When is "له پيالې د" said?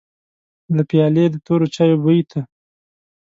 0.75-1.35